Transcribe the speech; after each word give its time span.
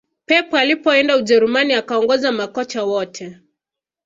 pep 0.25 0.53
alipoenda 0.53 1.17
ujerumani 1.17 1.73
akaongoza 1.73 2.31
makocha 2.31 2.83
wote 2.83 3.37